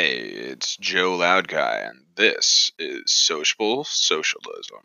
[0.00, 4.78] Hey, it's Joe Loudguy, and this is Sociable Socialism.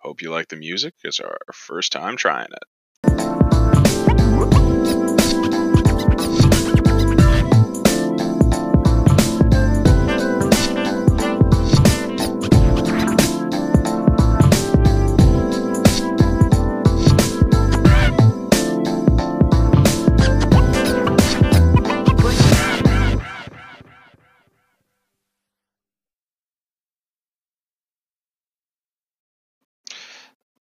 [0.00, 0.92] Hope you like the music.
[1.02, 4.11] It's our first time trying it.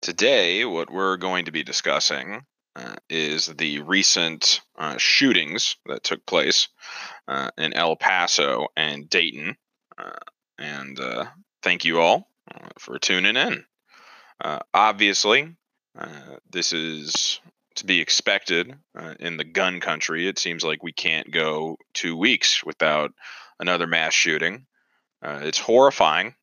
[0.01, 2.41] Today, what we're going to be discussing
[2.75, 6.69] uh, is the recent uh, shootings that took place
[7.27, 9.57] uh, in El Paso and Dayton.
[9.95, 10.17] Uh,
[10.57, 11.25] and uh,
[11.61, 13.63] thank you all uh, for tuning in.
[14.73, 15.55] Obviously,
[16.49, 17.39] this is
[17.75, 18.73] to be expected
[19.19, 20.27] in the gun country.
[20.27, 23.11] It seems like we can't go two weeks without
[23.59, 24.65] another mass shooting.
[25.21, 26.33] It's horrifying.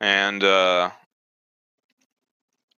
[0.00, 0.42] And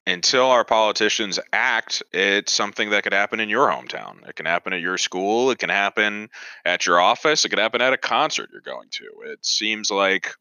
[0.07, 4.27] until our politicians act, it's something that could happen in your hometown.
[4.29, 5.51] It can happen at your school.
[5.51, 6.31] It can happen
[6.65, 7.45] at your office.
[7.45, 9.05] It could happen at a concert you're going to.
[9.25, 10.33] It seems like,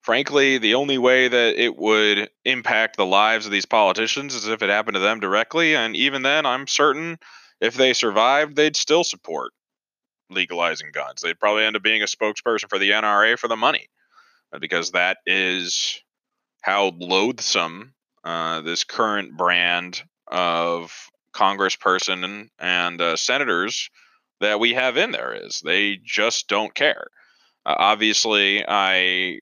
[0.00, 4.62] frankly, the only way that it would impact the lives of these politicians is if
[4.62, 5.76] it happened to them directly.
[5.76, 7.18] And even then, I'm certain
[7.60, 9.52] if they survived, they'd still support
[10.30, 11.22] legalizing guns.
[11.22, 13.88] They'd probably end up being a spokesperson for the NRA for the money
[14.52, 16.02] uh, because that is
[16.62, 20.92] how loathsome uh, this current brand of
[21.32, 23.90] congressperson and, uh, senators
[24.40, 25.60] that we have in there is.
[25.64, 27.08] They just don't care.
[27.64, 29.40] Uh, obviously, I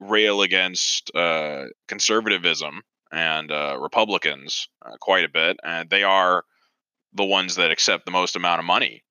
[0.00, 6.44] rail against uh, conservatism and uh, Republicans uh, quite a bit, and they are
[7.12, 9.04] the ones that accept the most amount of money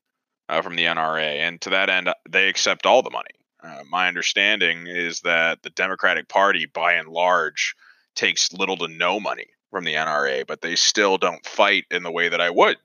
[0.64, 1.40] from the NRA.
[1.40, 3.41] And to that end, they accept all the money.
[3.64, 7.76] Uh, my understanding is that the Democratic Party, by and large,
[8.16, 12.12] takes little to no money from the NRA, but they still don't fight in the
[12.12, 12.78] way that I would,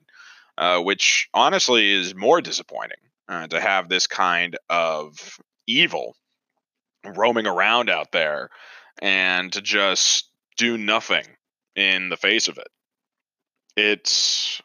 [0.57, 6.15] uh, which honestly is more disappointing uh, to have this kind of evil
[7.03, 8.49] roaming around out there
[9.01, 11.25] and to just do nothing
[11.75, 12.67] in the face of it.
[13.75, 14.61] It's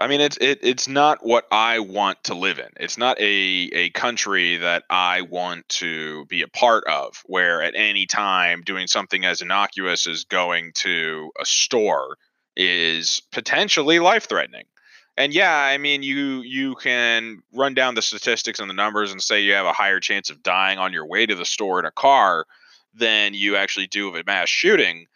[0.00, 2.70] I mean, it's it, it's not what I want to live in.
[2.78, 7.22] It's not a a country that I want to be a part of.
[7.26, 12.16] Where at any time doing something as innocuous as going to a store
[12.56, 14.64] is potentially life threatening.
[15.18, 19.22] And yeah, I mean, you you can run down the statistics and the numbers and
[19.22, 21.84] say you have a higher chance of dying on your way to the store in
[21.84, 22.46] a car
[22.94, 25.06] than you actually do of a mass shooting.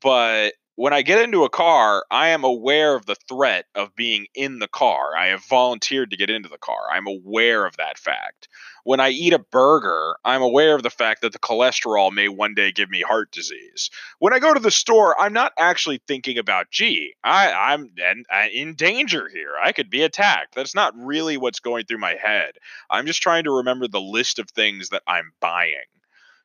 [0.00, 4.26] But when I get into a car, I am aware of the threat of being
[4.34, 5.14] in the car.
[5.16, 6.88] I have volunteered to get into the car.
[6.90, 8.48] I'm aware of that fact.
[8.84, 12.54] When I eat a burger, I'm aware of the fact that the cholesterol may one
[12.54, 13.90] day give me heart disease.
[14.18, 17.90] When I go to the store, I'm not actually thinking about, gee, I, I'm
[18.32, 19.52] uh, in danger here.
[19.62, 20.54] I could be attacked.
[20.54, 22.54] That's not really what's going through my head.
[22.90, 25.74] I'm just trying to remember the list of things that I'm buying.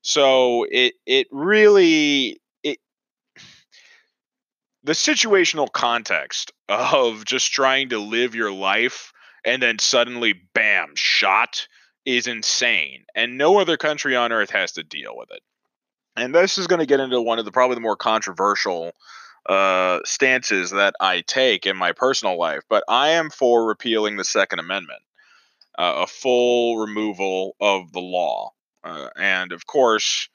[0.02, 2.40] So it it really
[4.88, 9.12] the situational context of just trying to live your life
[9.44, 11.68] and then suddenly bam shot
[12.06, 15.42] is insane and no other country on earth has to deal with it.
[16.16, 18.94] And this is going to get into one of the probably the more controversial
[19.48, 24.26] uh, stances that i take in my personal life but i am for repealing the
[24.26, 25.02] second amendment
[25.78, 28.52] uh, a full removal of the law
[28.84, 30.28] uh, and of course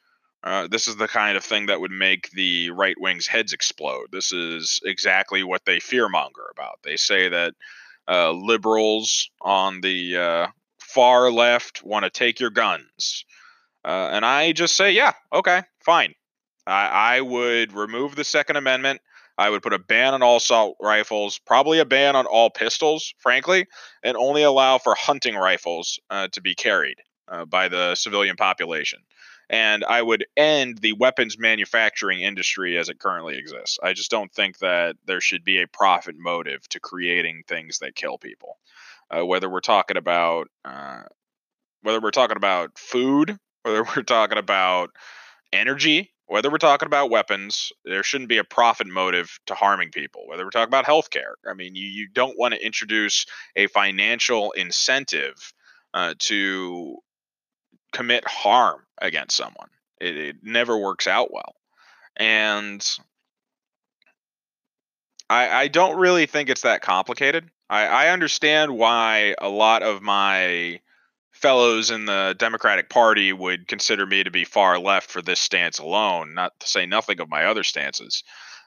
[0.45, 4.07] uh, this is the kind of thing that would make the right wing's heads explode.
[4.11, 6.81] This is exactly what they fearmonger about.
[6.83, 7.55] They say that
[8.09, 10.47] uh, liberals on the uh,
[10.81, 13.25] far left want to take your guns.
[13.85, 16.15] Uh, and I just say, yeah, okay, fine.
[16.67, 19.01] I, I would remove the Second Amendment.
[19.39, 23.15] I would put a ban on all assault rifles, probably a ban on all pistols,
[23.19, 23.67] frankly,
[24.03, 26.97] and only allow for hunting rifles uh, to be carried
[27.49, 28.99] by the civilian population
[29.53, 33.79] and I would end the weapons manufacturing industry as it currently exists.
[33.83, 37.95] I just don't think that there should be a profit motive to creating things that
[37.95, 38.57] kill people.
[39.11, 41.03] Uh, whether we're talking about uh,
[41.83, 44.91] whether we're talking about food, whether we're talking about
[45.53, 50.27] energy, whether we're talking about weapons, there shouldn't be a profit motive to harming people.
[50.27, 54.53] Whether we're talking about healthcare, I mean, you, you don't want to introduce a financial
[54.53, 55.53] incentive
[55.93, 56.97] uh, to
[57.93, 59.69] commit harm against someone.
[60.01, 61.55] It, it never works out well.
[62.17, 62.85] And
[65.31, 67.51] I, I don't really think it's that complicated.
[67.71, 70.81] I, I understand why a lot of my
[71.33, 75.79] fellows in the Democratic Party would consider me to be far left for this stance
[75.79, 78.23] alone, not to say nothing of my other stances.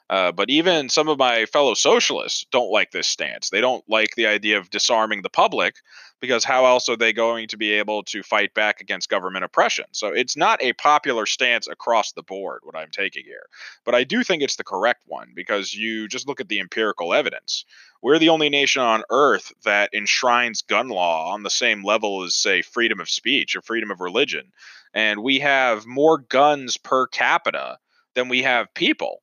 [0.09, 3.49] Uh, but even some of my fellow socialists don't like this stance.
[3.49, 5.75] They don't like the idea of disarming the public
[6.21, 9.85] because how else are they going to be able to fight back against government oppression?
[9.91, 13.47] So it's not a popular stance across the board, what I'm taking here.
[13.83, 17.13] But I do think it's the correct one because you just look at the empirical
[17.13, 17.65] evidence.
[18.01, 22.35] We're the only nation on earth that enshrines gun law on the same level as,
[22.35, 24.51] say, freedom of speech or freedom of religion.
[24.93, 27.79] And we have more guns per capita
[28.13, 29.21] than we have people.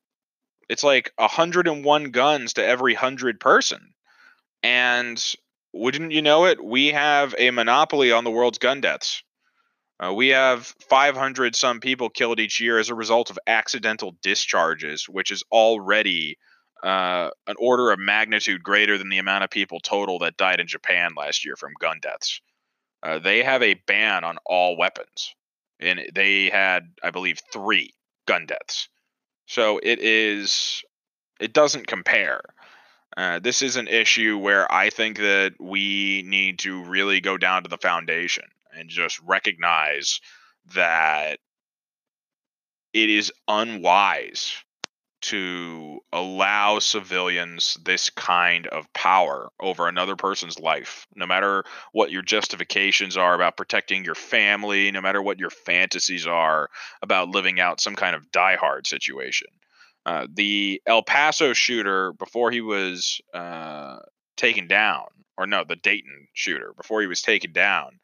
[0.72, 3.92] It's like 101 guns to every 100 person.
[4.62, 5.22] And
[5.74, 9.22] wouldn't you know it, we have a monopoly on the world's gun deaths.
[10.00, 15.06] Uh, we have 500 some people killed each year as a result of accidental discharges,
[15.10, 16.38] which is already
[16.82, 20.66] uh, an order of magnitude greater than the amount of people total that died in
[20.66, 22.40] Japan last year from gun deaths.
[23.02, 25.34] Uh, they have a ban on all weapons,
[25.78, 27.92] and they had, I believe, three
[28.26, 28.88] gun deaths.
[29.52, 30.82] So it is,
[31.38, 32.40] it doesn't compare.
[33.14, 37.62] Uh, this is an issue where I think that we need to really go down
[37.64, 38.44] to the foundation
[38.74, 40.22] and just recognize
[40.74, 41.38] that
[42.94, 44.54] it is unwise
[45.22, 52.22] to allow civilians this kind of power over another person's life, no matter what your
[52.22, 56.68] justifications are about protecting your family, no matter what your fantasies are
[57.02, 59.48] about living out some kind of diehard situation.
[60.04, 63.98] Uh, the El Paso shooter, before he was uh,
[64.36, 65.06] taken down,
[65.38, 68.00] or no, the Dayton shooter, before he was taken down,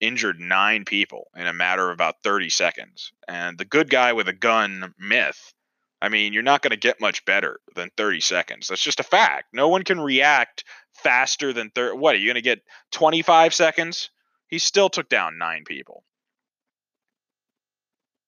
[0.00, 3.12] injured nine people in a matter of about 30 seconds.
[3.28, 5.54] And the good guy with a gun myth,
[6.02, 8.66] I mean, you're not going to get much better than 30 seconds.
[8.66, 9.54] That's just a fact.
[9.54, 11.96] No one can react faster than 30.
[11.96, 14.10] What, are you going to get 25 seconds?
[14.48, 16.02] He still took down nine people.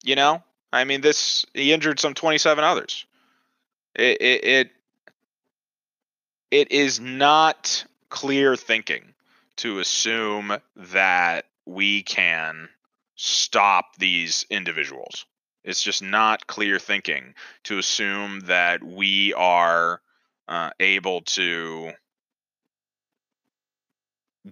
[0.05, 0.45] You know?
[0.73, 3.07] I mean, this, he injured some 27 others.
[3.97, 4.71] It, it, it,
[6.53, 9.15] it is not clear thinking
[9.57, 12.69] to assume that we can
[13.17, 15.27] stop these individuals.
[15.65, 17.35] It's just not clear thinking
[17.65, 20.01] to assume that we are
[20.47, 21.93] uh, able to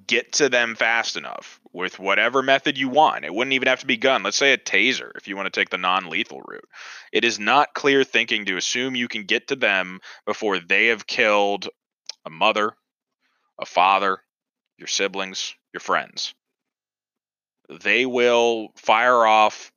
[0.06, 3.26] get to them fast enough with whatever method you want.
[3.26, 4.22] It wouldn't even have to be gun.
[4.22, 6.68] Let's say a taser if you want to take the non lethal route.
[7.12, 11.06] It is not clear thinking to assume you can get to them before they have
[11.06, 11.68] killed
[12.24, 12.72] a mother,
[13.58, 14.22] a father,
[14.78, 16.34] your siblings, your friends.
[17.82, 19.72] They will fire off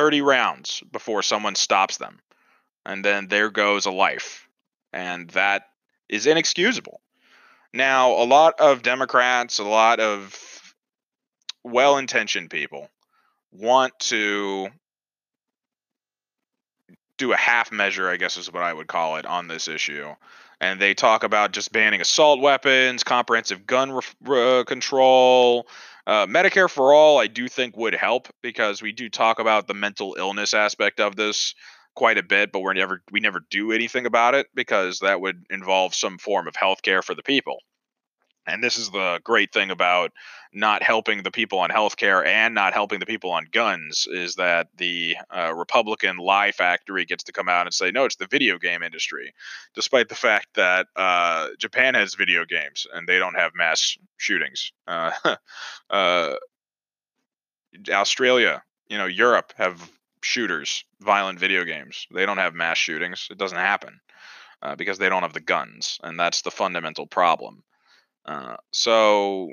[0.00, 2.20] 30 rounds before someone stops them.
[2.86, 4.48] And then there goes a life.
[4.94, 5.64] And that
[6.08, 7.02] is inexcusable.
[7.74, 10.74] Now, a lot of Democrats, a lot of
[11.62, 12.88] well intentioned people
[13.52, 14.68] want to
[17.18, 20.14] do a half measure, I guess is what I would call it, on this issue.
[20.62, 23.92] And they talk about just banning assault weapons, comprehensive gun
[24.22, 25.66] re- uh, control.
[26.06, 29.74] Uh, Medicare for all, I do think would help because we do talk about the
[29.74, 31.54] mental illness aspect of this
[31.94, 35.44] quite a bit, but we're never we never do anything about it because that would
[35.50, 37.58] involve some form of health care for the people.
[38.50, 40.12] And this is the great thing about
[40.52, 44.68] not helping the people on healthcare and not helping the people on guns is that
[44.76, 48.58] the uh, Republican lie factory gets to come out and say, no, it's the video
[48.58, 49.32] game industry,
[49.74, 54.72] despite the fact that uh, Japan has video games and they don't have mass shootings.
[54.86, 55.12] Uh,
[55.90, 56.34] uh
[57.88, 59.90] Australia, you know, Europe have
[60.22, 62.06] shooters, violent video games.
[62.12, 63.28] They don't have mass shootings.
[63.30, 64.00] It doesn't happen
[64.62, 67.62] uh, because they don't have the guns, and that's the fundamental problem.
[68.26, 69.50] Uh, so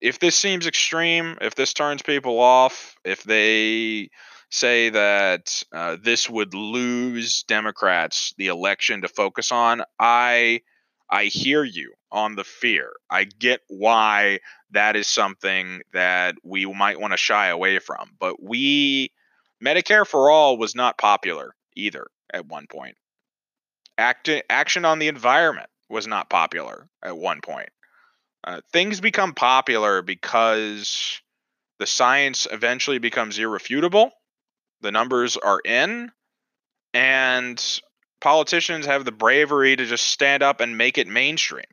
[0.00, 4.10] if this seems extreme, if this turns people off, if they
[4.50, 10.62] say that uh, this would lose Democrats the election to focus on, I
[11.10, 12.92] I hear you on the fear.
[13.10, 14.40] I get why
[14.72, 18.10] that is something that we might want to shy away from.
[18.18, 19.12] But we
[19.64, 22.96] Medicare for all was not popular either at one point.
[23.96, 27.70] Act, action on the environment was not popular at one point.
[28.44, 31.20] Uh, things become popular because
[31.78, 34.10] the science eventually becomes irrefutable,
[34.80, 36.10] the numbers are in,
[36.94, 37.80] and
[38.20, 41.64] politicians have the bravery to just stand up and make it mainstream.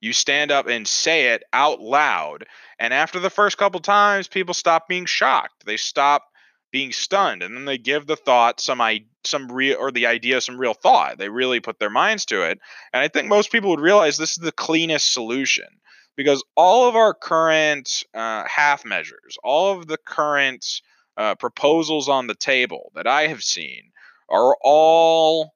[0.00, 2.46] You stand up and say it out loud,
[2.78, 5.66] and after the first couple times, people stop being shocked.
[5.66, 6.24] They stop
[6.70, 10.40] being stunned and then they give the thought some i some real or the idea
[10.40, 11.18] some real thought.
[11.18, 12.58] They really put their minds to it
[12.92, 15.66] and i think most people would realize this is the cleanest solution
[16.16, 20.64] because all of our current uh, half measures all of the current
[21.16, 23.90] uh, proposals on the table that i have seen
[24.28, 25.54] are all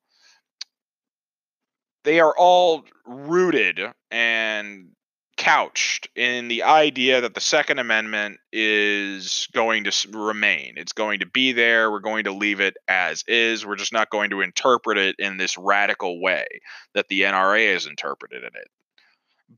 [2.04, 3.80] they are all rooted
[4.11, 4.90] and
[5.36, 10.74] couched in the idea that the Second Amendment is going to remain.
[10.76, 11.90] It's going to be there.
[11.90, 13.66] We're going to leave it as is.
[13.66, 16.46] We're just not going to interpret it in this radical way
[16.94, 18.68] that the NRA has interpreted it.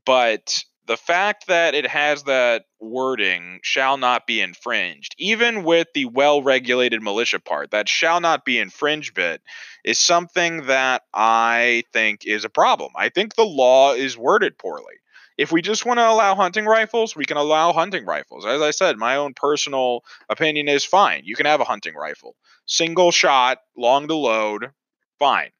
[0.05, 6.05] But the fact that it has that wording shall not be infringed, even with the
[6.05, 9.41] well regulated militia part, that shall not be infringed bit
[9.83, 12.91] is something that I think is a problem.
[12.95, 14.95] I think the law is worded poorly.
[15.37, 18.45] If we just want to allow hunting rifles, we can allow hunting rifles.
[18.45, 21.21] As I said, my own personal opinion is fine.
[21.25, 22.35] You can have a hunting rifle.
[22.65, 24.71] Single shot, long to load,
[25.19, 25.51] fine.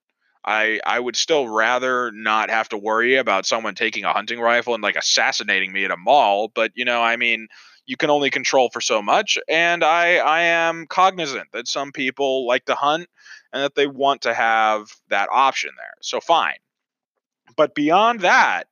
[0.46, 4.74] I I would still rather not have to worry about someone taking a hunting rifle
[4.74, 7.48] and like assassinating me at a mall, but you know, I mean,
[7.86, 12.48] you can only control for so much and I I am cognizant that some people
[12.48, 13.08] like to hunt
[13.54, 15.94] and that they want to have that option there.
[16.02, 16.58] So fine.
[17.56, 18.68] But beyond that,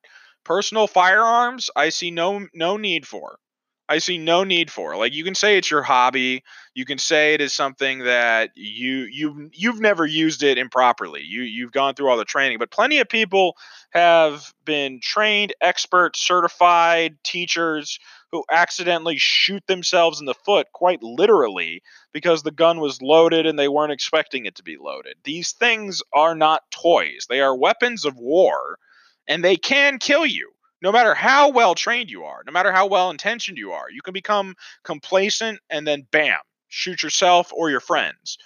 [0.46, 3.40] personal firearms, I see no no need for.
[3.88, 4.96] I see no need for.
[4.96, 9.08] Like you can say it's your hobby, you can say it is something that you
[9.12, 11.22] you you've never used it improperly.
[11.22, 13.56] You you've gone through all the training, but plenty of people
[13.92, 18.00] have been trained, expert, certified teachers
[18.32, 23.58] who accidentally shoot themselves in the foot quite literally because the gun was loaded and
[23.58, 25.16] they weren't expecting it to be loaded.
[25.24, 27.28] These things are not toys.
[27.30, 28.80] They are weapons of war
[29.28, 30.52] and they can kill you
[30.82, 33.90] no matter how well trained you are, no matter how well intentioned you are.
[33.90, 38.38] You can become complacent and then bam, shoot yourself or your friends.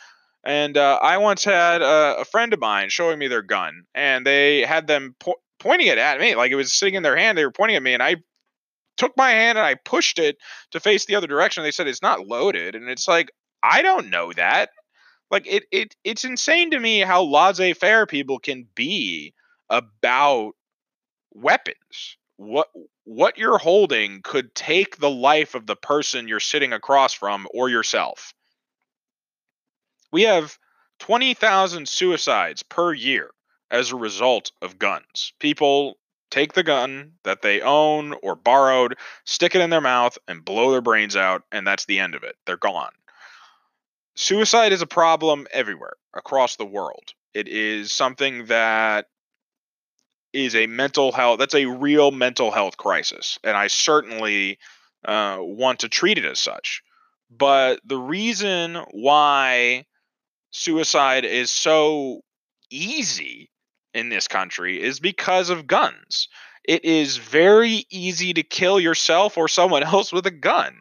[0.45, 4.25] And uh, I once had a, a, friend of mine showing me their gun, and
[4.25, 7.37] they had them po- pointing it at me like it was sitting in their hand.
[7.37, 8.17] They were pointing at me, and I
[8.95, 10.37] took my hand and I pushed it
[10.71, 11.63] to face the other direction.
[11.63, 13.31] They said it's not loaded, and it's like
[13.61, 14.69] I don't know that.
[15.29, 19.33] Like it, it, it's insane to me how laissez-faire people can be
[19.69, 20.53] about
[21.33, 22.17] weapons.
[22.37, 22.69] What
[23.03, 27.69] what you're holding could take the life of the person you're sitting across from or
[27.69, 28.33] yourself.
[30.11, 30.57] We have
[30.99, 33.31] 20,000 suicides per year
[33.71, 35.33] as a result of guns.
[35.39, 35.97] People
[36.29, 38.95] take the gun that they own or borrowed,
[39.25, 42.23] stick it in their mouth, and blow their brains out, and that's the end of
[42.23, 42.35] it.
[42.45, 42.91] They're gone.
[44.15, 47.13] Suicide is a problem everywhere across the world.
[47.33, 49.07] It is something that
[50.33, 54.57] is a mental health that's a real mental health crisis and i certainly
[55.05, 56.81] uh, want to treat it as such.
[57.29, 59.85] But the reason why
[60.51, 62.21] suicide is so
[62.69, 63.51] easy
[63.93, 66.27] in this country is because of guns.
[66.63, 70.75] It is very easy to kill yourself or someone else with a gun.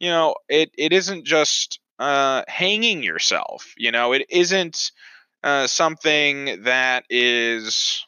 [0.00, 4.90] You know it, it isn't just uh, hanging yourself you know it isn't
[5.44, 8.04] uh, something that is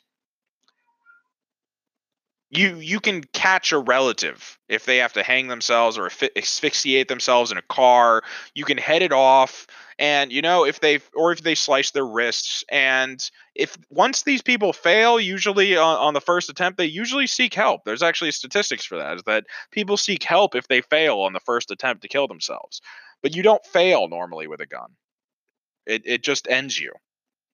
[2.56, 7.52] you you can catch a relative if they have to hang themselves or asphyxiate themselves
[7.52, 8.22] in a car.
[8.54, 9.66] You can head it off
[9.98, 14.42] and you know if they or if they slice their wrists and if once these
[14.42, 17.82] people fail usually on, on the first attempt they usually seek help.
[17.84, 21.40] There's actually statistics for that is that people seek help if they fail on the
[21.40, 22.80] first attempt to kill themselves.
[23.22, 24.90] But you don't fail normally with a gun.
[25.86, 26.92] It, it just ends you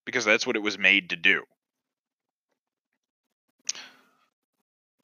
[0.06, 1.44] because that's what it was made to do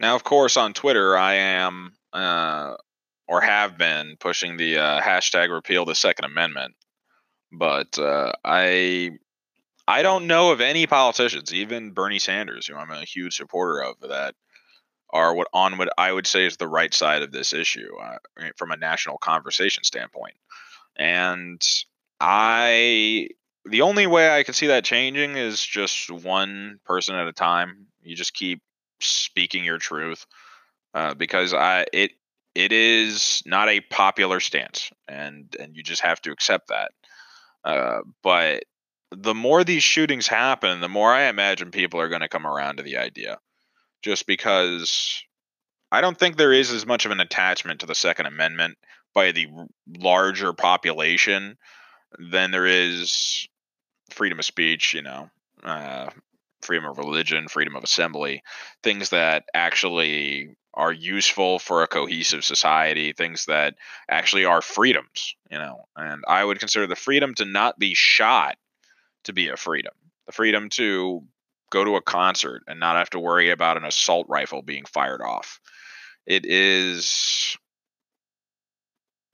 [0.01, 2.75] Now, of course, on Twitter, I am uh,
[3.27, 6.75] or have been pushing the uh, hashtag repeal the Second Amendment,
[7.53, 9.13] but uh, I
[9.87, 14.01] I don't know of any politicians, even Bernie Sanders, who I'm a huge supporter of,
[14.09, 14.35] that
[15.11, 18.19] are what on what I would say is the right side of this issue uh,
[18.57, 20.35] from a national conversation standpoint.
[20.97, 21.61] And
[22.21, 23.29] I
[23.65, 27.87] the only way I can see that changing is just one person at a time.
[28.03, 28.63] You just keep
[29.01, 30.27] speaking your truth
[30.95, 32.13] uh, because I it
[32.55, 36.93] it is not a popular stance and and you just have to accept that.
[37.65, 38.65] Uh, but
[39.11, 42.77] the more these shootings happen, the more I imagine people are going to come around
[42.77, 43.39] to the idea,
[44.03, 45.23] just because
[45.91, 48.77] I don't think there is as much of an attachment to the Second Amendment
[49.15, 49.49] by the
[49.99, 51.57] larger population
[52.19, 53.49] than there is
[54.11, 54.95] freedom of speech.
[54.95, 55.31] You know,
[55.63, 56.11] uh,
[56.63, 58.43] freedom of religion, freedom of assembly,
[58.83, 63.75] things that actually are useful for a cohesive society, things that
[64.09, 65.87] actually are freedoms, you know.
[65.97, 68.57] And I would consider the freedom to not be shot
[69.25, 69.93] to be a freedom.
[70.27, 71.25] The freedom to
[71.71, 75.21] go to a concert and not have to worry about an assault rifle being fired
[75.21, 75.61] off.
[76.27, 77.57] It is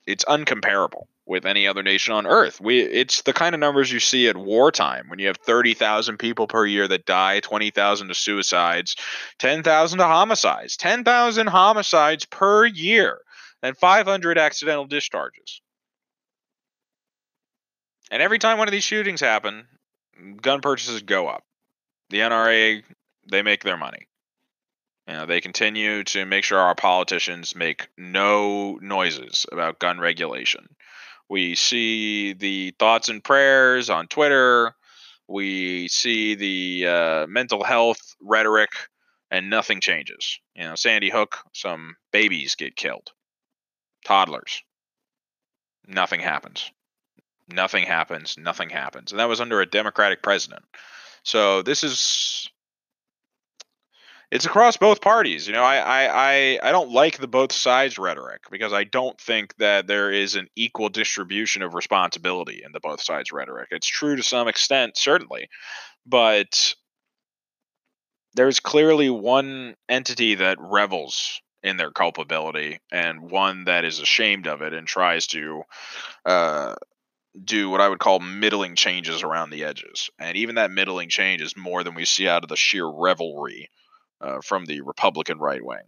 [0.07, 2.61] it's uncomparable with any other nation on earth.
[2.61, 6.47] We it's the kind of numbers you see at wartime when you have 30,000 people
[6.47, 8.97] per year that die, 20,000 to suicides,
[9.39, 13.21] 10,000 to homicides, 10,000 homicides per year,
[13.63, 15.63] and 500 accidental discharges.
[18.11, 19.67] And every time one of these shootings happen,
[20.41, 21.43] gun purchases go up.
[22.11, 22.83] The NRA
[23.31, 24.07] they make their money.
[25.07, 30.67] You know, they continue to make sure our politicians make no noises about gun regulation.
[31.29, 34.75] We see the thoughts and prayers on Twitter.
[35.29, 38.71] We see the uh, mental health rhetoric,
[39.31, 40.39] and nothing changes.
[40.55, 43.11] You know, Sandy Hook, some babies get killed,
[44.05, 44.63] toddlers.
[45.87, 46.71] Nothing happens.
[47.49, 48.37] Nothing happens.
[48.39, 49.13] Nothing happens.
[49.13, 50.63] And that was under a Democratic president.
[51.25, 52.49] So this is
[54.35, 55.47] it's across both parties.
[55.47, 59.19] You know, I, I, I, I don't like the both sides rhetoric because I don't
[59.21, 63.69] think that there is an equal distribution of responsibility in the both sides rhetoric.
[63.71, 65.49] It's true to some extent, certainly,
[66.05, 66.75] but
[68.35, 74.63] there's clearly one entity that revels in their culpability and one that is ashamed of
[74.63, 75.63] it and tries to
[76.25, 76.75] uh,
[77.45, 80.11] do what I would call middling changes around the edges.
[80.19, 83.71] And even that middling change is more than we see out of the sheer revelry
[84.25, 85.83] uh, from the Republican right wing.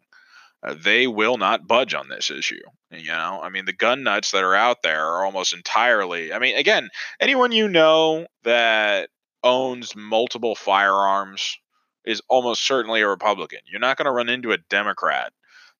[0.62, 2.61] Uh, they will not budge on this issue.
[2.90, 6.33] You know, I mean, the gun nuts that are out there are almost entirely.
[6.33, 6.88] I mean, again,
[7.21, 9.11] anyone you know that
[9.43, 11.59] owns multiple firearms
[12.05, 13.61] is almost certainly a Republican.
[13.66, 15.33] You're not going to run into a Democrat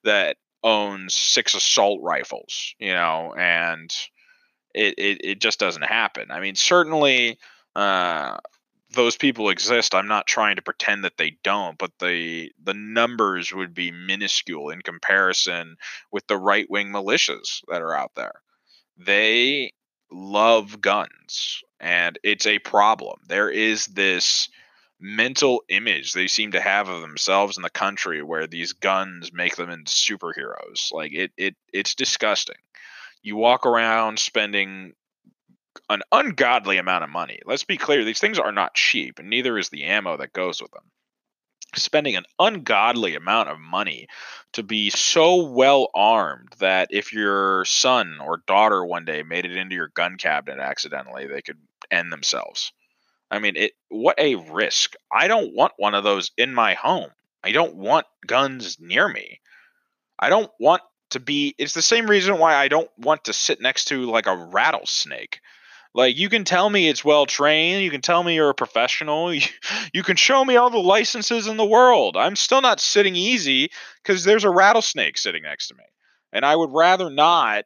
[0.04, 3.94] that owns six assault rifles, you know, and
[4.75, 6.30] it, it, it just doesn't happen.
[6.30, 7.38] I mean, certainly
[7.75, 8.38] uh,
[8.96, 9.94] those people exist.
[9.94, 14.70] I'm not trying to pretend that they don't, but the the numbers would be minuscule
[14.70, 15.76] in comparison
[16.11, 18.40] with the right wing militias that are out there.
[18.96, 19.72] They
[20.11, 23.20] love guns, and it's a problem.
[23.28, 24.48] There is this
[24.98, 29.56] mental image they seem to have of themselves in the country where these guns make
[29.56, 30.92] them into superheroes.
[30.92, 32.56] Like it it it's disgusting.
[33.22, 34.94] You walk around spending
[35.88, 37.40] an ungodly amount of money.
[37.44, 40.60] Let's be clear, these things are not cheap, and neither is the ammo that goes
[40.60, 40.84] with them.
[41.74, 44.06] Spending an ungodly amount of money
[44.52, 49.56] to be so well armed that if your son or daughter one day made it
[49.56, 51.58] into your gun cabinet accidentally, they could
[51.90, 52.72] end themselves.
[53.30, 54.94] I mean, it what a risk.
[55.12, 57.10] I don't want one of those in my home.
[57.42, 59.40] I don't want guns near me.
[60.18, 63.60] I don't want to be it's the same reason why I don't want to sit
[63.60, 65.40] next to like a rattlesnake.
[65.96, 69.32] Like you can tell me it's well trained, you can tell me you're a professional,
[69.94, 72.18] you, can show me all the licenses in the world.
[72.18, 73.70] I'm still not sitting easy
[74.04, 75.85] cuz there's a rattlesnake sitting next to me.
[76.35, 77.64] And I would rather not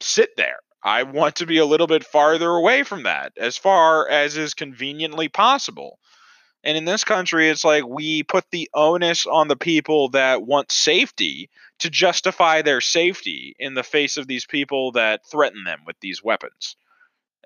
[0.00, 0.60] sit there.
[0.80, 4.54] I want to be a little bit farther away from that as far as is
[4.54, 5.98] conveniently possible.
[6.66, 10.72] And in this country, it's like we put the onus on the people that want
[10.72, 11.48] safety
[11.78, 16.24] to justify their safety in the face of these people that threaten them with these
[16.24, 16.74] weapons.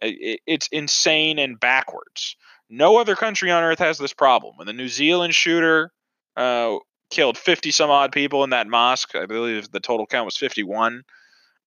[0.01, 2.35] It's insane and backwards.
[2.71, 4.55] No other country on earth has this problem.
[4.57, 5.93] When the New Zealand shooter
[6.35, 6.77] uh,
[7.11, 11.03] killed 50 some odd people in that mosque, I believe the total count was 51,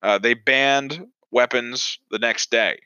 [0.01, 2.79] uh, they banned weapons the next day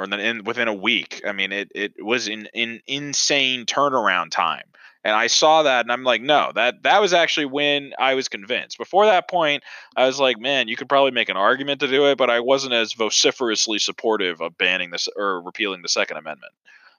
[0.00, 1.22] or then in, within a week.
[1.26, 4.64] I mean, it, it was in, in insane turnaround time.
[5.04, 8.28] And I saw that and I'm like, no, that that was actually when I was
[8.28, 8.78] convinced.
[8.78, 9.62] Before that point,
[9.96, 12.40] I was like, man, you could probably make an argument to do it, but I
[12.40, 16.52] wasn't as vociferously supportive of banning this or repealing the Second Amendment.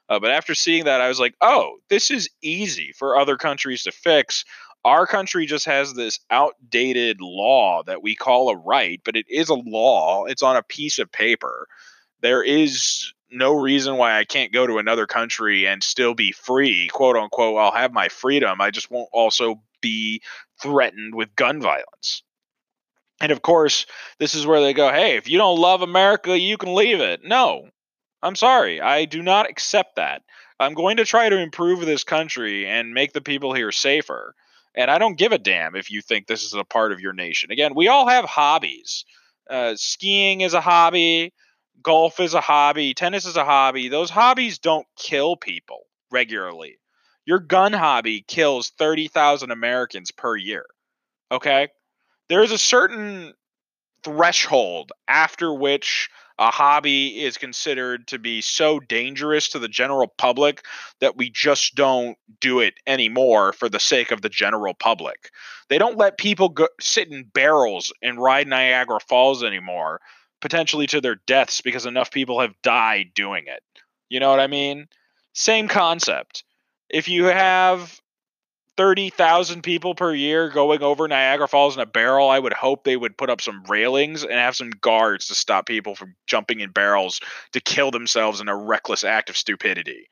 [0.08, 3.84] Uh, but after seeing that, I was like, oh, this is easy for other countries
[3.84, 4.44] to fix.
[4.84, 9.48] Our country just has this outdated law that we call a right, but it is
[9.48, 10.24] a law.
[10.24, 11.68] It's on a piece of paper.
[12.22, 16.88] There is no reason why I can't go to another country and still be free,
[16.88, 17.58] quote unquote.
[17.58, 18.60] I'll have my freedom.
[18.60, 20.22] I just won't also be
[20.60, 22.22] threatened with gun violence.
[23.20, 23.86] And of course,
[24.18, 27.20] this is where they go, hey, if you don't love America, you can leave it.
[27.24, 27.68] No,
[28.22, 28.80] I'm sorry.
[28.80, 30.22] I do not accept that.
[30.60, 34.34] I'm going to try to improve this country and make the people here safer.
[34.74, 37.12] And I don't give a damn if you think this is a part of your
[37.12, 37.50] nation.
[37.50, 39.04] Again, we all have hobbies.
[39.50, 41.32] Uh, skiing is a hobby
[41.82, 43.88] golf is a hobby, tennis is a hobby.
[43.88, 45.86] Those hobbies don't kill people.
[46.10, 46.78] regularly.
[47.24, 50.66] Your gun hobby kills 30,000 Americans per year.
[51.30, 51.68] Okay?
[52.28, 53.32] There's a certain
[54.04, 60.64] threshold after which a hobby is considered to be so dangerous to the general public
[61.00, 65.30] that we just don't do it anymore for the sake of the general public.
[65.68, 70.00] They don't let people go, sit in barrels and ride Niagara Falls anymore,
[70.42, 73.62] potentially to their deaths because enough people have died doing it.
[74.10, 74.88] You know what I mean?
[75.32, 76.44] Same concept.
[76.90, 77.98] If you have
[78.76, 82.96] 30,000 people per year going over Niagara Falls in a barrel, I would hope they
[82.96, 86.70] would put up some railings and have some guards to stop people from jumping in
[86.70, 87.20] barrels
[87.52, 90.08] to kill themselves in a reckless act of stupidity.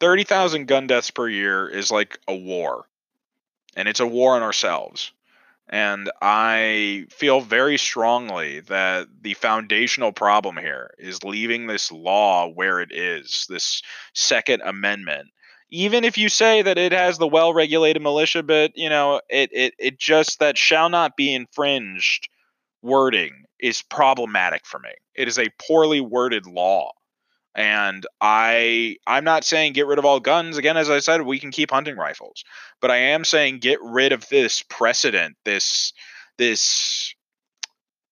[0.00, 2.86] 30,000 gun deaths per year is like a war,
[3.76, 5.12] and it's a war on ourselves.
[5.72, 12.80] And I feel very strongly that the foundational problem here is leaving this law where
[12.80, 15.28] it is, this Second Amendment
[15.70, 19.74] even if you say that it has the well-regulated militia bit, you know, it it
[19.78, 22.28] it just that shall not be infringed
[22.82, 24.90] wording is problematic for me.
[25.14, 26.92] It is a poorly worded law.
[27.54, 30.56] And I I'm not saying get rid of all guns.
[30.56, 32.44] Again, as I said, we can keep hunting rifles.
[32.80, 35.92] But I am saying get rid of this precedent, this
[36.38, 37.14] this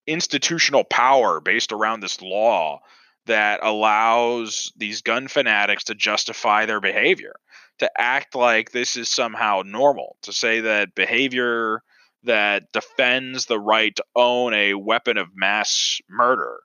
[0.06, 2.80] institutional power based around this law
[3.26, 7.34] that allows these gun fanatics to justify their behavior
[7.78, 11.82] to act like this is somehow normal, to say that behavior
[12.24, 16.58] that defends the right to own a weapon of mass murder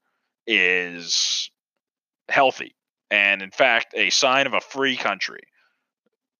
[0.48, 1.52] is
[2.30, 2.76] healthy
[3.12, 5.42] and, in fact, a sign of a free country.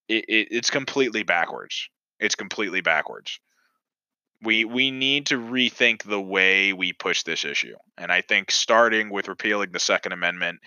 [0.08, 1.90] It, it, it's completely backwards.
[2.20, 3.40] It's completely backwards.
[4.42, 9.10] We we need to rethink the way we push this issue, and I think starting
[9.10, 10.60] with repealing the Second Amendment.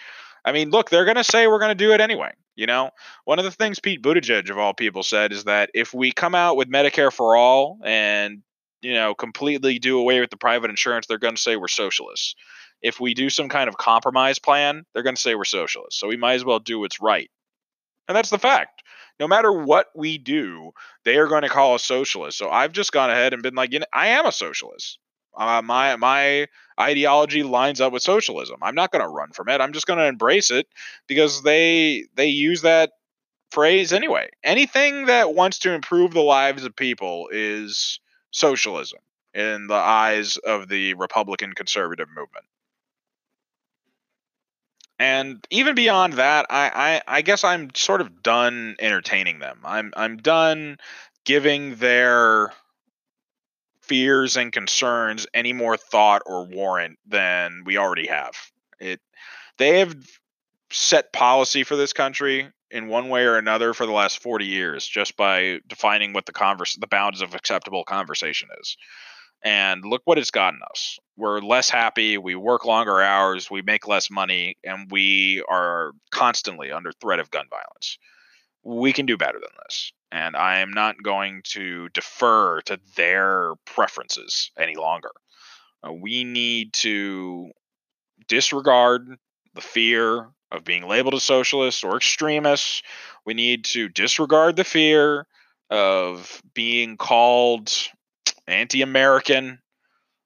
[0.47, 2.33] I mean, look, they're going to say we're going to do it anyway.
[2.55, 2.91] You know,
[3.25, 6.35] one of the things Pete Buttigieg, of all people, said is that if we come
[6.35, 8.43] out with Medicare for all and
[8.87, 12.35] you know completely do away with the private insurance, they're going to say we're socialists.
[12.83, 15.99] If we do some kind of compromise plan, they're going to say we're socialists.
[15.99, 17.31] So we might as well do what's right,
[18.09, 18.83] and that's the fact.
[19.19, 20.73] No matter what we do,
[21.05, 22.39] they are going to call us socialists.
[22.39, 24.99] So I've just gone ahead and been like, you know, I am a socialist.
[25.37, 26.47] Uh, my my
[26.81, 28.57] ideology lines up with socialism.
[28.63, 29.61] I'm not going to run from it.
[29.61, 30.67] I'm just going to embrace it
[31.07, 32.93] because they they use that
[33.51, 34.29] phrase anyway.
[34.45, 38.01] Anything that wants to improve the lives of people is
[38.37, 39.01] socialism
[39.35, 42.45] in the eyes of the Republican conservative movement.
[44.99, 49.61] And even beyond that, I, I, I guess I'm sort of done entertaining them.
[49.65, 50.79] I'm I'm done
[51.25, 52.53] giving their
[53.83, 58.33] fears and concerns any more thought or warrant than we already have.
[58.81, 59.01] It
[59.59, 59.95] they have
[60.71, 64.87] set policy for this country in one way or another for the last 40 years
[64.87, 68.77] just by defining what the converse the bounds of acceptable conversation is.
[69.45, 70.99] And look what it's gotten us.
[71.17, 76.73] We're less happy, we work longer hours, we make less money, and we are constantly
[76.73, 77.99] under threat of gun violence.
[78.65, 83.55] We can do better than this and I am not going to defer to their
[83.65, 85.11] preferences any longer.
[85.87, 87.51] Uh, we need to
[88.29, 89.19] disregard
[89.55, 92.85] the fear of being labeled a socialist or extremist.
[93.25, 95.27] We need to disregard the fear
[95.71, 97.73] of being called
[98.47, 99.59] anti American.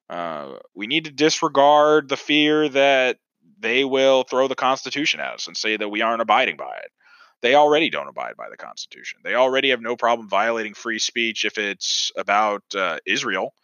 [0.08, 3.18] Uh, we need to disregard the fear that
[3.58, 6.90] they will throw the Constitution at us and say that we aren't abiding by it
[7.42, 9.20] they already don't abide by the Constitution.
[9.24, 13.54] They already have no problem violating free speech if it's about uh, Israel.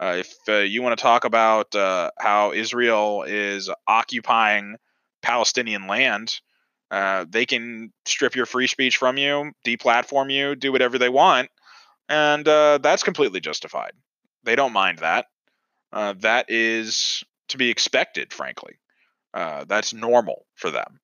[0.00, 4.76] Uh, if uh, you want to talk about uh, how Israel is occupying
[5.22, 6.34] Palestinian land,
[6.90, 11.48] uh, they can strip your free speech from you, deplatform you, do whatever they want,
[12.08, 13.92] and uh, that's completely justified.
[14.44, 15.26] They don't mind that.
[15.92, 18.74] that is to be expected, frankly.
[19.32, 21.00] that's normal for them.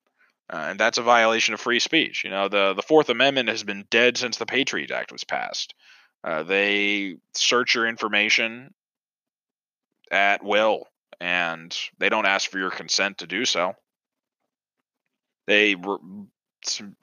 [0.51, 2.23] Uh, and that's a violation of free speech.
[2.23, 5.75] You know, the the Fourth Amendment has been dead since the Patriot Act was passed.
[6.23, 8.73] Uh, they search your information
[10.11, 10.87] at will,
[11.19, 13.73] and they don't ask for your consent to do so.
[15.49, 15.75] They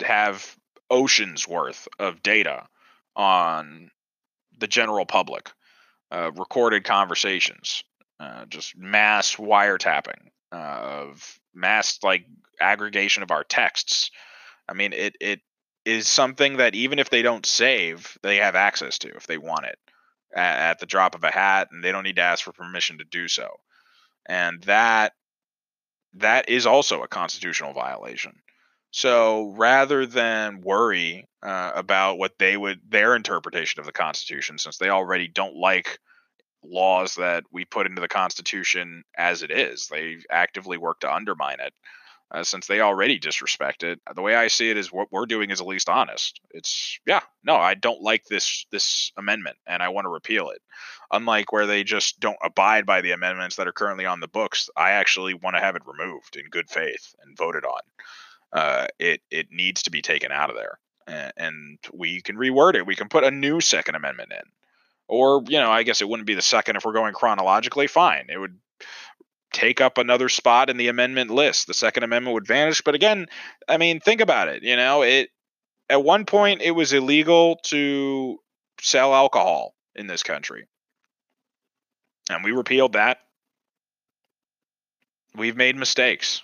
[0.04, 0.56] have
[0.88, 2.68] oceans worth of data
[3.16, 3.90] on
[4.56, 5.50] the general public,
[6.12, 7.82] uh, recorded conversations,
[8.20, 12.24] uh, just mass wiretapping uh, of mass like
[12.60, 14.12] aggregation of our texts.
[14.68, 15.40] I mean, it it
[15.84, 19.66] is something that even if they don't save, they have access to if they want
[19.66, 19.78] it
[20.32, 22.98] at, at the drop of a hat, and they don't need to ask for permission
[22.98, 23.48] to do so.
[24.28, 25.14] And that
[26.14, 28.32] that is also a constitutional violation.
[28.90, 34.78] So rather than worry uh, about what they would their interpretation of the Constitution, since
[34.78, 35.98] they already don't like
[36.64, 41.60] laws that we put into the Constitution as it is, they actively work to undermine
[41.60, 41.74] it.
[42.28, 45.50] Uh, since they already disrespect it, the way I see it is what we're doing
[45.50, 46.40] is at least honest.
[46.50, 50.60] It's yeah, no, I don't like this this amendment, and I want to repeal it.
[51.12, 54.68] Unlike where they just don't abide by the amendments that are currently on the books,
[54.76, 57.80] I actually want to have it removed in good faith and voted on
[58.52, 62.74] uh, it it needs to be taken out of there, and, and we can reword
[62.74, 62.86] it.
[62.86, 64.50] We can put a new Second Amendment in,
[65.08, 67.86] or you know, I guess it wouldn't be the second if we're going chronologically.
[67.86, 68.58] Fine, it would
[69.52, 71.66] take up another spot in the amendment list.
[71.66, 72.82] The Second Amendment would vanish.
[72.82, 73.26] But again,
[73.68, 74.62] I mean, think about it.
[74.62, 75.30] You know, it
[75.88, 78.38] at one point it was illegal to
[78.80, 80.66] sell alcohol in this country.
[82.28, 83.18] And we repealed that.
[85.34, 86.42] We've made mistakes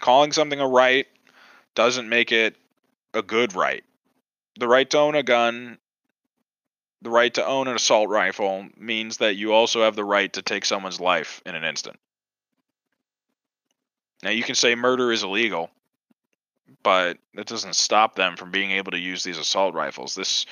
[0.00, 1.06] calling something a right
[1.74, 2.56] doesn't make it
[3.14, 3.84] a good right.
[4.58, 5.78] The right to own a gun,
[7.02, 10.42] the right to own an assault rifle means that you also have the right to
[10.42, 11.98] take someone's life in an instant.
[14.22, 15.70] Now, you can say murder is illegal,
[16.82, 20.14] but that doesn't stop them from being able to use these assault rifles.
[20.14, 20.44] This,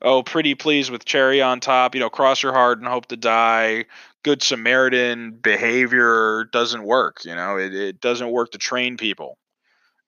[0.00, 3.16] oh, pretty please with cherry on top, you know, cross your heart and hope to
[3.16, 3.84] die,
[4.22, 7.24] good Samaritan behavior doesn't work.
[7.26, 9.36] You know, it, it doesn't work to train people.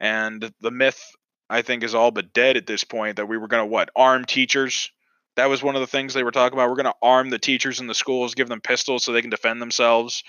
[0.01, 1.15] And the myth,
[1.51, 3.91] I think, is all but dead at this point that we were going to, what,
[3.95, 4.91] arm teachers?
[5.37, 6.69] That was one of the things they were talking about.
[6.69, 9.31] We're going to arm the teachers in the schools, give them pistols so they can
[9.31, 10.23] defend themselves.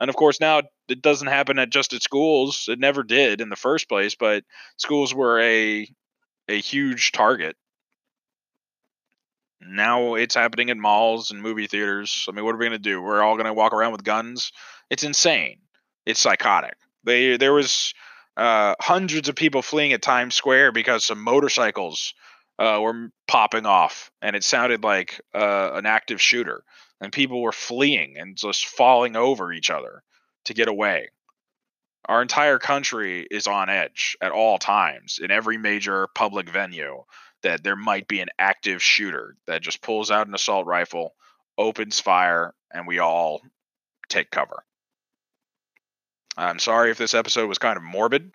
[0.00, 2.66] And of course, now it doesn't happen at just at schools.
[2.68, 4.44] It never did in the first place, but
[4.76, 5.88] schools were a
[6.48, 7.56] a huge target
[9.60, 12.26] now it's happening at malls and movie theaters.
[12.28, 13.00] I mean, what are we going to do?
[13.00, 14.52] We're all going to walk around with guns?
[14.88, 15.58] It's insane.
[16.06, 16.74] It's psychotic.
[17.04, 17.94] They there was
[18.36, 22.14] uh, hundreds of people fleeing at Times Square because some motorcycles
[22.60, 26.62] uh, were popping off, and it sounded like uh, an active shooter.
[27.00, 30.02] And people were fleeing and just falling over each other
[30.44, 31.08] to get away.
[32.04, 37.04] Our entire country is on edge at all times in every major public venue
[37.42, 41.14] that there might be an active shooter that just pulls out an assault rifle,
[41.56, 43.40] opens fire, and we all
[44.10, 44.62] take cover.
[46.36, 48.32] I'm sorry if this episode was kind of morbid.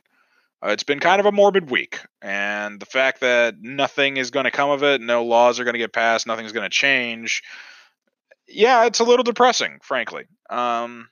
[0.66, 4.46] Uh, it's been kind of a morbid week, and the fact that nothing is going
[4.46, 7.44] to come of it, no laws are going to get passed, nothing's going to change.
[8.48, 10.26] Yeah, it's a little depressing, frankly.
[10.50, 11.10] Um,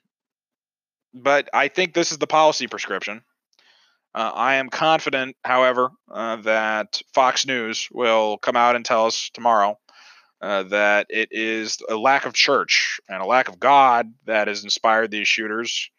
[1.14, 3.22] but I think this is the policy prescription.
[4.16, 9.30] Uh, I am confident, however, uh, that Fox News will come out and tell us
[9.34, 9.78] tomorrow
[10.42, 14.64] uh, that it is a lack of church and a lack of God that has
[14.64, 15.90] inspired these shooters,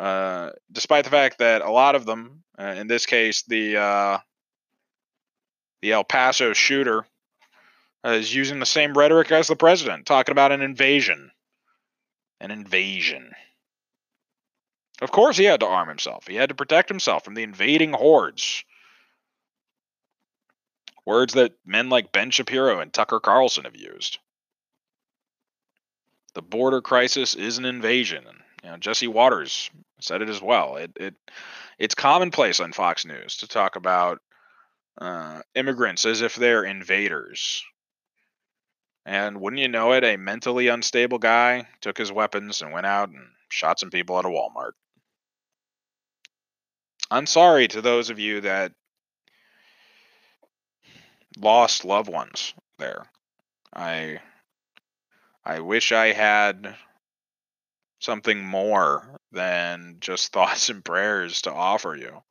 [0.00, 4.18] uh, despite the fact that a lot of them, uh, in this case, the uh,
[5.82, 7.04] the El Paso shooter,
[8.02, 11.30] is using the same rhetoric as the president, talking about an invasion.
[12.40, 13.32] An invasion.
[15.02, 16.26] Of course, he had to arm himself.
[16.26, 18.64] He had to protect himself from the invading hordes.
[21.04, 24.18] Words that men like Ben Shapiro and Tucker Carlson have used.
[26.32, 28.24] The border crisis is an invasion.
[28.62, 29.70] You know, Jesse Watters
[30.00, 30.76] said it as well.
[30.76, 31.14] It, it
[31.78, 34.20] it's commonplace on Fox News to talk about
[35.00, 37.64] uh, immigrants as if they're invaders.
[39.06, 43.08] And wouldn't you know it, a mentally unstable guy took his weapons and went out
[43.08, 44.72] and shot some people at a Walmart.
[47.10, 48.72] I'm sorry to those of you that
[51.38, 53.04] lost loved ones there.
[53.74, 54.20] I
[55.44, 56.76] I wish I had
[58.00, 62.22] something more than just thoughts and prayers to offer you.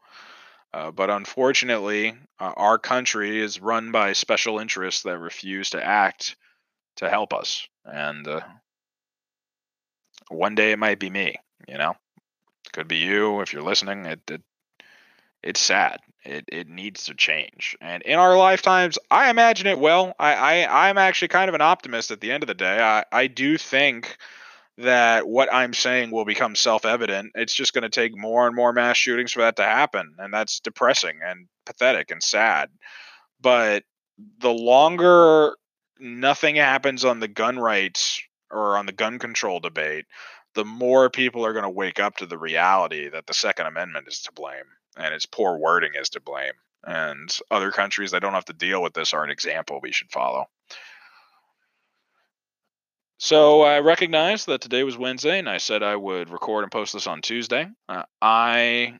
[0.71, 6.35] Uh, but unfortunately, uh, our country is run by special interests that refuse to act
[6.97, 7.67] to help us.
[7.85, 8.41] And uh,
[10.29, 11.95] one day it might be me, you know?
[12.65, 14.05] It could be you if you're listening.
[14.05, 14.41] It, it
[15.41, 15.99] it's sad.
[16.23, 17.75] It it needs to change.
[17.81, 20.13] And in our lifetimes, I imagine it will.
[20.19, 22.79] I, I I'm actually kind of an optimist at the end of the day.
[22.79, 24.17] I, I do think
[24.79, 27.33] that what I'm saying will become self evident.
[27.35, 30.15] It's just going to take more and more mass shootings for that to happen.
[30.17, 32.69] And that's depressing and pathetic and sad.
[33.41, 33.83] But
[34.39, 35.55] the longer
[35.99, 40.05] nothing happens on the gun rights or on the gun control debate,
[40.55, 44.07] the more people are going to wake up to the reality that the Second Amendment
[44.07, 44.63] is to blame
[44.97, 46.53] and its poor wording is to blame.
[46.85, 50.11] And other countries that don't have to deal with this are an example we should
[50.11, 50.45] follow.
[53.21, 56.93] So I recognized that today was Wednesday, and I said I would record and post
[56.93, 57.67] this on Tuesday.
[57.89, 58.97] Uh, I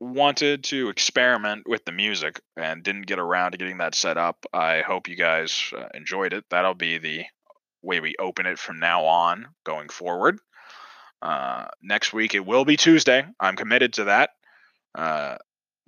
[0.00, 4.46] wanted to experiment with the music and didn't get around to getting that set up.
[4.54, 6.44] I hope you guys uh, enjoyed it.
[6.48, 7.24] That'll be the
[7.82, 10.38] way we open it from now on going forward.
[11.20, 13.26] Uh, next week it will be Tuesday.
[13.38, 14.30] I'm committed to that.
[14.94, 15.36] Uh,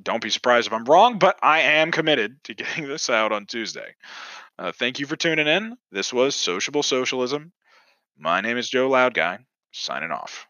[0.03, 3.47] don't be surprised if I'm wrong, but I am committed to getting this out on
[3.47, 3.95] Tuesday.
[4.59, 5.77] Uh, thank you for tuning in.
[5.93, 7.53] This was Sociable Socialism.
[8.17, 9.39] My name is Joe Loudguy,
[9.73, 10.47] signing off.